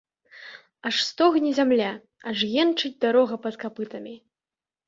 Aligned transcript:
Аж 0.89 0.95
стогне 1.09 1.51
зямля, 1.59 1.91
аж 2.31 2.39
енчыць 2.65 2.93
дарога 3.07 3.35
пад 3.45 3.55
капытамі. 3.67 4.15